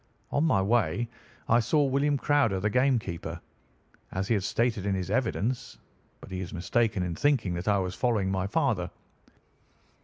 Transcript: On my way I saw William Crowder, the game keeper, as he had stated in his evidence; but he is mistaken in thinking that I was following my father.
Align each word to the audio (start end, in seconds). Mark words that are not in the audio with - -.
On 0.31 0.43
my 0.43 0.63
way 0.63 1.07
I 1.47 1.59
saw 1.59 1.83
William 1.85 2.17
Crowder, 2.17 2.59
the 2.59 2.71
game 2.71 2.97
keeper, 2.97 3.39
as 4.13 4.27
he 4.29 4.33
had 4.33 4.41
stated 4.43 4.83
in 4.87 4.95
his 4.95 5.11
evidence; 5.11 5.77
but 6.21 6.31
he 6.31 6.39
is 6.41 6.51
mistaken 6.55 7.03
in 7.03 7.13
thinking 7.13 7.53
that 7.53 7.67
I 7.67 7.77
was 7.77 7.93
following 7.93 8.31
my 8.31 8.47
father. 8.47 8.89